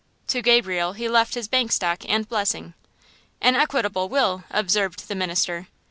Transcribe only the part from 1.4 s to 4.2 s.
bank stock and blessing." "An equitable